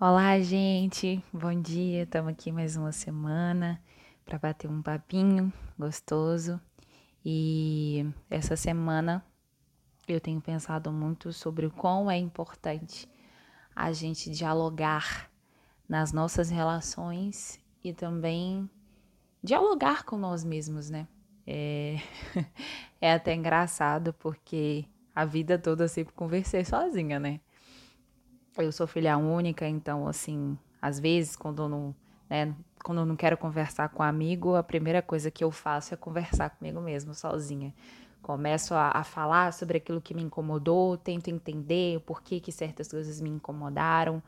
Olá, 0.00 0.38
gente. 0.38 1.20
Bom 1.32 1.60
dia. 1.60 2.04
Estamos 2.04 2.30
aqui 2.30 2.52
mais 2.52 2.76
uma 2.76 2.92
semana 2.92 3.82
para 4.24 4.38
bater 4.38 4.70
um 4.70 4.80
papinho 4.80 5.52
gostoso. 5.76 6.60
E 7.24 8.06
essa 8.30 8.54
semana 8.54 9.26
eu 10.06 10.20
tenho 10.20 10.40
pensado 10.40 10.92
muito 10.92 11.32
sobre 11.32 11.66
o 11.66 11.70
quão 11.72 12.08
é 12.08 12.16
importante 12.16 13.08
a 13.74 13.90
gente 13.90 14.30
dialogar 14.30 15.28
nas 15.88 16.12
nossas 16.12 16.48
relações 16.48 17.60
e 17.82 17.92
também 17.92 18.70
dialogar 19.42 20.04
com 20.04 20.16
nós 20.16 20.44
mesmos, 20.44 20.88
né? 20.88 21.08
É, 21.44 21.96
é 23.02 23.14
até 23.14 23.34
engraçado 23.34 24.14
porque 24.14 24.84
a 25.12 25.24
vida 25.24 25.58
toda 25.58 25.82
eu 25.82 25.88
sempre 25.88 26.14
conversei 26.14 26.64
sozinha, 26.64 27.18
né? 27.18 27.40
Eu 28.60 28.72
sou 28.72 28.88
filha 28.88 29.16
única, 29.16 29.68
então, 29.68 30.08
assim, 30.08 30.58
às 30.82 30.98
vezes, 30.98 31.36
quando 31.36 31.62
eu 31.62 31.68
não, 31.68 31.94
né, 32.28 32.52
quando 32.82 32.98
eu 32.98 33.06
não 33.06 33.14
quero 33.14 33.36
conversar 33.38 33.88
com 33.88 34.02
um 34.02 34.06
amigo, 34.06 34.56
a 34.56 34.64
primeira 34.64 35.00
coisa 35.00 35.30
que 35.30 35.44
eu 35.44 35.50
faço 35.52 35.94
é 35.94 35.96
conversar 35.96 36.50
comigo 36.50 36.80
mesmo, 36.80 37.14
sozinha. 37.14 37.72
Começo 38.20 38.74
a, 38.74 38.90
a 38.92 39.04
falar 39.04 39.52
sobre 39.52 39.78
aquilo 39.78 40.00
que 40.00 40.12
me 40.12 40.22
incomodou, 40.22 40.96
tento 40.96 41.28
entender 41.28 42.00
por 42.00 42.20
que, 42.20 42.40
que 42.40 42.50
certas 42.50 42.88
coisas 42.88 43.20
me 43.20 43.30
incomodaram, 43.30 44.20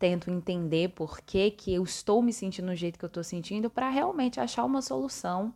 tento 0.00 0.32
entender 0.32 0.88
por 0.88 1.20
que, 1.20 1.52
que 1.52 1.72
eu 1.72 1.84
estou 1.84 2.20
me 2.20 2.32
sentindo 2.32 2.66
do 2.66 2.74
jeito 2.74 2.98
que 2.98 3.04
eu 3.04 3.08
estou 3.08 3.22
sentindo 3.22 3.70
para 3.70 3.88
realmente 3.88 4.40
achar 4.40 4.64
uma 4.64 4.82
solução 4.82 5.54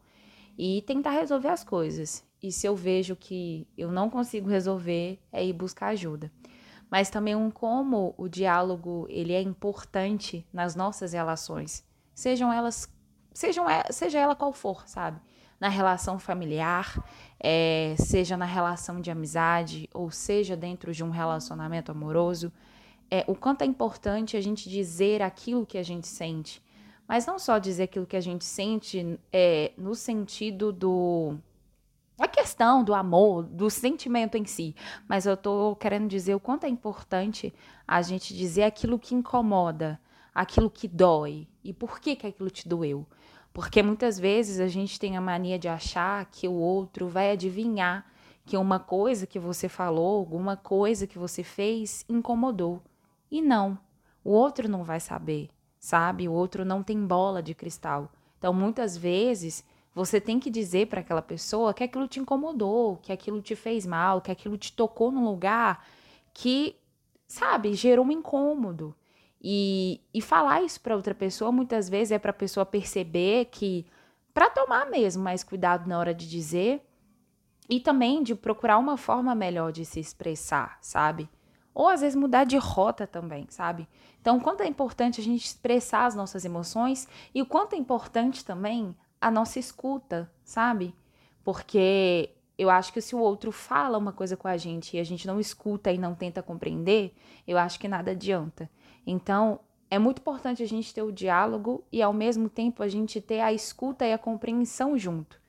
e 0.57 0.83
tentar 0.83 1.11
resolver 1.11 1.49
as 1.49 1.65
coisas. 1.65 2.25
E 2.41 2.53
se 2.53 2.65
eu 2.65 2.77
vejo 2.77 3.17
que 3.17 3.67
eu 3.77 3.91
não 3.91 4.09
consigo 4.09 4.49
resolver, 4.49 5.19
é 5.33 5.45
ir 5.45 5.53
buscar 5.53 5.89
ajuda 5.89 6.31
mas 6.91 7.09
também 7.09 7.37
um 7.37 7.51
como 7.51 8.15
o 8.19 8.29
diálogo 8.29 9.07
ele 9.09 9.33
é 9.33 9.41
importante 9.41 10.45
nas 10.53 10.75
nossas 10.75 11.13
relações, 11.13 11.85
sejam 12.15 12.53
elas, 12.53 12.89
sejam 13.33 13.65
seja 13.91 14.19
ela 14.19 14.35
qual 14.35 14.53
for, 14.53 14.87
sabe? 14.89 15.21
Na 15.61 15.69
relação 15.69 16.19
familiar, 16.19 17.03
é, 17.39 17.95
seja 17.99 18.37
na 18.37 18.47
relação 18.47 19.01
de 19.01 19.11
amizade, 19.11 19.89
ou 19.95 20.11
seja 20.11 20.57
dentro 20.57 20.93
de 20.93 21.05
um 21.05 21.11
relacionamento 21.11 21.93
amoroso, 21.93 22.51
é, 23.11 23.25
o 23.27 23.35
quanto 23.35 23.63
é 23.63 23.67
importante 23.67 24.37
a 24.37 24.41
gente 24.41 24.69
dizer 24.69 25.21
aquilo 25.21 25.67
que 25.67 25.77
a 25.77 25.83
gente 25.83 26.07
sente, 26.07 26.63
mas 27.07 27.27
não 27.27 27.39
só 27.39 27.59
dizer 27.59 27.85
aquilo 27.85 28.07
que 28.07 28.17
a 28.17 28.21
gente 28.21 28.45
sente 28.45 29.19
é, 29.33 29.73
no 29.77 29.95
sentido 29.95 30.73
do 30.73 31.37
a 32.21 32.29
questão 32.29 32.85
do 32.85 32.93
amor, 32.93 33.45
do 33.45 33.71
sentimento 33.71 34.37
em 34.37 34.45
si, 34.45 34.77
mas 35.09 35.25
eu 35.25 35.37
tô 35.37 35.75
querendo 35.77 36.07
dizer 36.07 36.35
o 36.35 36.41
quanto 36.41 36.65
é 36.65 36.69
importante 36.69 37.53
a 37.89 38.03
gente 38.03 38.37
dizer 38.37 38.65
aquilo 38.65 38.99
que 38.99 39.15
incomoda, 39.15 39.99
aquilo 40.35 40.71
que 40.71 40.87
dói 40.87 41.49
e 41.65 41.73
por 41.73 41.99
que 41.99 42.15
que 42.15 42.27
aquilo 42.27 42.51
te 42.51 42.69
doeu. 42.69 43.07
Porque 43.53 43.83
muitas 43.83 44.19
vezes 44.19 44.61
a 44.61 44.69
gente 44.69 45.01
tem 45.01 45.17
a 45.17 45.21
mania 45.21 45.59
de 45.59 45.67
achar 45.67 46.27
que 46.27 46.47
o 46.47 46.53
outro 46.53 47.09
vai 47.09 47.33
adivinhar 47.33 48.07
que 48.45 48.57
uma 48.57 48.79
coisa 48.79 49.27
que 49.27 49.39
você 49.39 49.69
falou, 49.69 50.19
alguma 50.19 50.57
coisa 50.57 51.07
que 51.07 51.19
você 51.19 51.43
fez 51.43 52.05
incomodou. 52.09 52.83
E 53.31 53.41
não, 53.41 53.79
o 54.23 54.31
outro 54.31 54.69
não 54.69 54.85
vai 54.85 55.01
saber, 55.01 55.49
sabe? 55.79 56.29
O 56.29 56.33
outro 56.33 56.65
não 56.65 56.83
tem 56.83 57.07
bola 57.07 57.43
de 57.43 57.55
cristal. 57.55 58.13
Então, 58.39 58.53
muitas 58.53 58.97
vezes, 58.97 59.65
você 59.95 60.21
tem 60.21 60.39
que 60.39 60.51
dizer 60.51 60.87
para 60.87 61.01
aquela 61.01 61.23
pessoa 61.23 61.75
que 61.75 61.83
aquilo 61.83 62.07
te 62.07 62.21
incomodou, 62.21 62.97
que 62.99 63.13
aquilo 63.13 63.43
te 63.43 63.57
fez 63.57 63.85
mal, 63.85 64.21
que 64.21 64.31
aquilo 64.31 64.57
te 64.57 64.73
tocou 64.73 65.11
num 65.11 65.25
lugar 65.25 65.85
que, 66.33 66.77
sabe, 67.27 67.75
gerou 67.75 68.05
um 68.05 68.13
incômodo. 68.13 68.95
E, 69.43 70.01
e 70.13 70.21
falar 70.21 70.63
isso 70.63 70.81
para 70.81 70.95
outra 70.95 71.15
pessoa 71.15 71.51
muitas 71.51 71.89
vezes 71.89 72.13
é 72.13 72.19
para 72.19 72.31
a 72.31 72.35
pessoa 72.35 72.65
perceber 72.65 73.47
que, 73.47 73.87
para 74.33 74.51
tomar 74.51 74.89
mesmo 74.89 75.23
mais 75.23 75.43
cuidado 75.43 75.89
na 75.89 75.99
hora 75.99 76.15
de 76.15 76.29
dizer, 76.29 76.87
e 77.69 77.81
também 77.81 78.23
de 78.23 78.35
procurar 78.35 78.79
uma 78.79 78.97
forma 78.97 79.35
melhor 79.35 79.73
de 79.73 79.85
se 79.85 80.01
expressar, 80.01 80.77
sabe? 80.83 81.29
Ou 81.73 81.89
às 81.89 82.01
vezes 82.01 82.17
mudar 82.17 82.45
de 82.45 82.57
rota 82.57 83.07
também, 83.07 83.47
sabe? 83.49 83.89
Então, 84.21 84.41
quanto 84.41 84.63
é 84.63 84.67
importante 84.67 85.21
a 85.21 85.25
gente 85.25 85.47
expressar 85.47 86.07
as 86.07 86.15
nossas 86.15 86.45
emoções 86.45 87.09
e 87.33 87.41
o 87.41 87.47
quanto 87.47 87.75
é 87.75 87.79
importante 87.79 88.45
também 88.45 88.95
a 89.21 89.31
nossa 89.31 89.59
escuta, 89.59 90.31
sabe? 90.43 90.95
Porque 91.45 92.31
eu 92.59 92.71
acho 92.71 92.93
que 92.93 93.01
se 93.01 93.15
o 93.15 93.19
outro 93.19 93.53
fala 93.53 93.99
uma 93.99 94.13
coisa 94.13 94.37
com 94.37 94.49
a 94.49 94.57
gente 94.57 94.97
e 94.97 95.01
a 95.01 95.05
gente 95.05 95.27
não 95.27 95.41
escuta 95.41 95.91
e 95.91 95.99
não 95.99 96.15
tenta 96.15 96.43
compreender, 96.43 97.15
eu 97.47 97.59
acho 97.59 97.79
que 97.79 97.89
nada 97.89 98.11
adianta. 98.13 98.71
Então, 99.07 99.61
é 99.91 99.99
muito 99.99 100.21
importante 100.21 100.63
a 100.63 100.69
gente 100.69 100.95
ter 100.95 101.03
o 101.03 101.11
diálogo 101.11 101.85
e 101.91 102.01
ao 102.01 102.13
mesmo 102.13 102.49
tempo 102.49 102.83
a 102.83 102.89
gente 102.89 103.21
ter 103.21 103.41
a 103.41 103.53
escuta 103.53 104.07
e 104.07 104.13
a 104.13 104.19
compreensão 104.19 104.97
junto, 104.97 105.41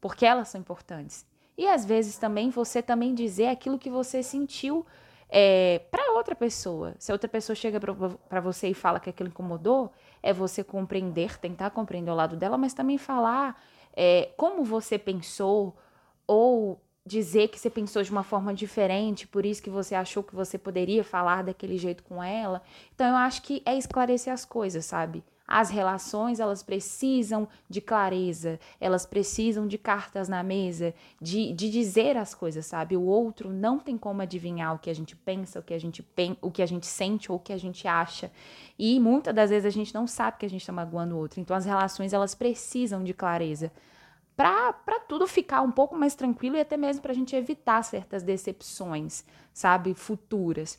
porque 0.00 0.24
elas 0.24 0.48
são 0.48 0.60
importantes. 0.60 1.26
E 1.56 1.66
às 1.66 1.84
vezes 1.84 2.16
também 2.16 2.50
você 2.50 2.80
também 2.80 3.14
dizer 3.14 3.48
aquilo 3.48 3.78
que 3.78 3.90
você 3.90 4.22
sentiu 4.22 4.86
é, 5.28 5.80
para 5.90 6.12
outra 6.12 6.34
pessoa. 6.34 6.94
Se 6.98 7.12
a 7.12 7.14
outra 7.14 7.28
pessoa 7.28 7.54
chega 7.54 7.78
para 7.80 8.40
você 8.40 8.68
e 8.68 8.74
fala 8.74 8.98
que 8.98 9.10
aquilo 9.10 9.28
incomodou, 9.28 9.92
é 10.22 10.32
você 10.32 10.64
compreender, 10.64 11.38
tentar 11.38 11.70
compreender 11.70 12.10
o 12.10 12.14
lado 12.14 12.36
dela, 12.36 12.56
mas 12.56 12.74
também 12.74 12.98
falar 12.98 13.60
é, 13.94 14.30
como 14.36 14.64
você 14.64 14.98
pensou 14.98 15.76
ou 16.26 16.80
dizer 17.04 17.48
que 17.48 17.58
você 17.58 17.70
pensou 17.70 18.02
de 18.02 18.10
uma 18.10 18.22
forma 18.22 18.52
diferente, 18.52 19.26
por 19.26 19.46
isso 19.46 19.62
que 19.62 19.70
você 19.70 19.94
achou 19.94 20.22
que 20.22 20.34
você 20.34 20.58
poderia 20.58 21.02
falar 21.02 21.42
daquele 21.42 21.78
jeito 21.78 22.02
com 22.02 22.22
ela. 22.22 22.62
Então 22.94 23.06
eu 23.06 23.16
acho 23.16 23.42
que 23.42 23.62
é 23.64 23.76
esclarecer 23.76 24.32
as 24.32 24.44
coisas, 24.44 24.84
sabe? 24.84 25.24
As 25.50 25.70
relações, 25.70 26.40
elas 26.40 26.62
precisam 26.62 27.48
de 27.70 27.80
clareza, 27.80 28.60
elas 28.78 29.06
precisam 29.06 29.66
de 29.66 29.78
cartas 29.78 30.28
na 30.28 30.42
mesa, 30.42 30.94
de, 31.18 31.54
de 31.54 31.70
dizer 31.70 32.18
as 32.18 32.34
coisas, 32.34 32.66
sabe? 32.66 32.98
O 32.98 33.02
outro 33.02 33.48
não 33.50 33.78
tem 33.78 33.96
como 33.96 34.20
adivinhar 34.20 34.74
o 34.74 34.78
que 34.78 34.90
a 34.90 34.94
gente 34.94 35.16
pensa, 35.16 35.58
o 35.58 35.62
que 35.62 35.72
a 35.72 35.78
gente, 35.80 36.02
pen 36.02 36.36
o 36.42 36.50
que 36.50 36.60
a 36.60 36.66
gente 36.66 36.86
sente 36.86 37.32
ou 37.32 37.38
o 37.38 37.40
que 37.40 37.54
a 37.54 37.58
gente 37.58 37.88
acha. 37.88 38.30
E 38.78 39.00
muitas 39.00 39.34
das 39.34 39.48
vezes 39.48 39.64
a 39.64 39.70
gente 39.70 39.94
não 39.94 40.06
sabe 40.06 40.36
que 40.36 40.44
a 40.44 40.50
gente 40.50 40.60
está 40.60 40.72
magoando 40.72 41.16
o 41.16 41.18
outro. 41.18 41.40
Então 41.40 41.56
as 41.56 41.64
relações, 41.64 42.12
elas 42.12 42.34
precisam 42.34 43.02
de 43.02 43.14
clareza 43.14 43.72
para 44.36 45.00
tudo 45.08 45.26
ficar 45.26 45.62
um 45.62 45.72
pouco 45.72 45.96
mais 45.96 46.14
tranquilo 46.14 46.56
e 46.56 46.60
até 46.60 46.76
mesmo 46.76 47.00
para 47.00 47.10
a 47.10 47.14
gente 47.14 47.34
evitar 47.34 47.82
certas 47.82 48.22
decepções, 48.22 49.24
sabe, 49.52 49.94
futuras. 49.94 50.78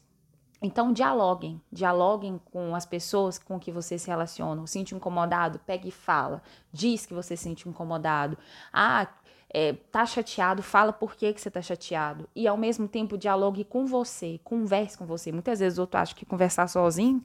Então, 0.62 0.92
dialoguem, 0.92 1.62
dialoguem 1.72 2.40
com 2.52 2.75
as 2.75 2.86
pessoas 2.86 3.40
com 3.40 3.58
que 3.58 3.72
você 3.72 3.97
se 3.97 4.08
relaciona. 4.08 4.66
Sente 4.68 4.94
incomodado? 4.94 5.59
Pegue 5.66 5.88
e 5.88 5.92
fala. 5.92 6.42
Diz 6.72 7.06
que 7.06 7.14
você 7.14 7.38
se 7.38 7.44
sente 7.44 7.68
incomodado. 7.70 8.38
Ah, 8.74 9.08
é, 9.52 9.74
tá 9.92 10.06
chateado, 10.06 10.62
fala 10.62 10.94
por 10.94 11.16
que, 11.16 11.34
que 11.34 11.42
você 11.42 11.50
tá 11.50 11.62
chateado. 11.62 12.30
E 12.36 12.48
ao 12.48 12.58
mesmo 12.58 12.88
tempo 12.88 13.18
dialogue 13.18 13.64
com 13.64 13.86
você, 13.86 14.40
converse 14.44 14.98
com 14.98 15.06
você. 15.06 15.31
Muitas 15.31 15.59
vezes 15.59 15.80
o 15.80 15.81
outro 15.81 16.00
acha 16.00 16.14
que 16.14 16.25
conversar 16.25 16.68
sozinho 16.68 17.22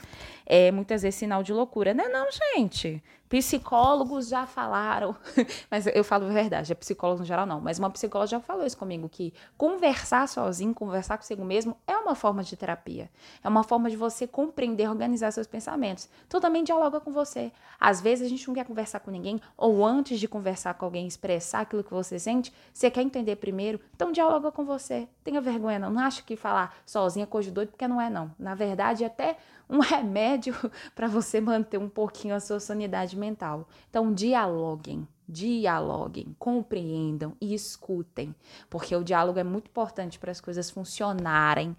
é 0.46 0.70
muitas 0.70 1.02
vezes 1.02 1.18
sinal 1.18 1.42
de 1.42 1.52
loucura. 1.52 1.92
Não 1.92 2.04
é 2.04 2.08
não, 2.08 2.26
gente. 2.30 3.02
Psicólogos 3.34 4.28
já 4.28 4.46
falaram, 4.46 5.16
mas 5.68 5.88
eu 5.88 6.04
falo 6.04 6.26
a 6.26 6.28
verdade, 6.28 6.70
é 6.70 6.74
psicólogos 6.76 7.18
no 7.18 7.26
geral 7.26 7.44
não, 7.44 7.60
mas 7.60 7.80
uma 7.80 7.90
psicóloga 7.90 8.28
já 8.28 8.38
falou 8.38 8.64
isso 8.64 8.78
comigo, 8.78 9.08
que 9.08 9.34
conversar 9.58 10.28
sozinho, 10.28 10.72
conversar 10.72 11.18
consigo 11.18 11.44
mesmo 11.44 11.76
é 11.84 11.96
uma 11.96 12.14
forma 12.14 12.44
de 12.44 12.56
terapia. 12.56 13.10
É 13.42 13.48
uma 13.48 13.64
forma 13.64 13.90
de 13.90 13.96
você 13.96 14.24
compreender, 14.24 14.88
organizar 14.88 15.32
seus 15.32 15.48
pensamentos. 15.48 16.08
Então 16.28 16.40
também 16.40 16.62
dialoga 16.62 17.00
com 17.00 17.10
você. 17.10 17.50
Às 17.80 18.00
vezes 18.00 18.24
a 18.24 18.30
gente 18.30 18.46
não 18.46 18.54
quer 18.54 18.66
conversar 18.66 19.00
com 19.00 19.10
ninguém, 19.10 19.40
ou 19.56 19.84
antes 19.84 20.20
de 20.20 20.28
conversar 20.28 20.74
com 20.74 20.84
alguém, 20.84 21.04
expressar 21.04 21.62
aquilo 21.62 21.82
que 21.82 21.90
você 21.92 22.20
sente, 22.20 22.54
você 22.72 22.88
quer 22.88 23.02
entender 23.02 23.34
primeiro, 23.34 23.80
então 23.96 24.12
dialoga 24.12 24.52
com 24.52 24.64
você. 24.64 25.08
Tenha 25.24 25.40
vergonha 25.40 25.78
não, 25.78 25.90
não 25.90 26.02
acha 26.02 26.22
que 26.22 26.36
falar 26.36 26.76
sozinha 26.84 27.22
é 27.22 27.26
coisa 27.26 27.48
de 27.48 27.54
doido, 27.54 27.70
porque 27.70 27.88
não 27.88 27.98
é 27.98 28.10
não. 28.10 28.30
Na 28.38 28.54
verdade, 28.54 29.02
é 29.02 29.06
até 29.06 29.38
um 29.68 29.80
remédio 29.80 30.54
para 30.94 31.08
você 31.08 31.40
manter 31.40 31.78
um 31.78 31.88
pouquinho 31.88 32.34
a 32.34 32.40
sua 32.40 32.60
sanidade 32.60 33.16
mental. 33.16 33.66
Então, 33.88 34.12
dialoguem, 34.12 35.08
dialoguem, 35.26 36.36
compreendam 36.38 37.34
e 37.40 37.54
escutem, 37.54 38.34
porque 38.68 38.94
o 38.94 39.02
diálogo 39.02 39.38
é 39.38 39.44
muito 39.44 39.68
importante 39.68 40.18
para 40.18 40.30
as 40.30 40.42
coisas 40.42 40.70
funcionarem 40.70 41.74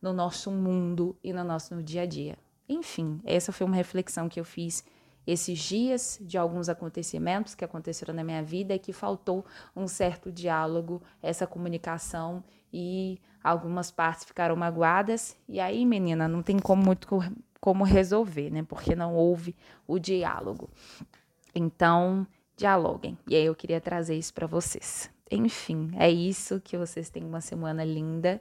no 0.00 0.14
nosso 0.14 0.50
mundo 0.50 1.14
e 1.22 1.34
no 1.34 1.44
nosso 1.44 1.82
dia 1.82 2.02
a 2.02 2.06
dia. 2.06 2.38
Enfim, 2.66 3.20
essa 3.24 3.52
foi 3.52 3.66
uma 3.66 3.76
reflexão 3.76 4.28
que 4.28 4.40
eu 4.40 4.44
fiz 4.44 4.82
esses 5.26 5.58
dias 5.58 6.18
de 6.20 6.38
alguns 6.38 6.68
acontecimentos 6.68 7.54
que 7.54 7.64
aconteceram 7.64 8.14
na 8.14 8.22
minha 8.22 8.42
vida 8.42 8.74
e 8.74 8.78
que 8.78 8.92
faltou 8.92 9.44
um 9.74 9.88
certo 9.88 10.30
diálogo, 10.30 11.02
essa 11.22 11.46
comunicação 11.46 12.44
e 12.72 13.18
algumas 13.42 13.90
partes 13.90 14.24
ficaram 14.24 14.54
magoadas 14.54 15.36
e 15.48 15.58
aí, 15.58 15.84
menina, 15.84 16.28
não 16.28 16.42
tem 16.42 16.58
como 16.58 16.82
muito 16.84 17.08
como 17.60 17.82
resolver, 17.82 18.50
né? 18.50 18.62
Porque 18.62 18.94
não 18.94 19.14
houve 19.14 19.56
o 19.88 19.98
diálogo. 19.98 20.70
Então, 21.54 22.26
dialoguem. 22.56 23.18
E 23.26 23.34
aí 23.34 23.44
eu 23.44 23.54
queria 23.54 23.80
trazer 23.80 24.16
isso 24.16 24.32
para 24.32 24.46
vocês. 24.46 25.10
Enfim, 25.30 25.90
é 25.96 26.08
isso 26.08 26.60
que 26.60 26.76
vocês 26.76 27.10
tenham 27.10 27.28
uma 27.28 27.40
semana 27.40 27.84
linda 27.84 28.40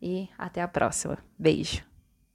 e 0.00 0.28
até 0.36 0.60
a 0.60 0.68
próxima. 0.68 1.16
Beijo. 1.38 1.95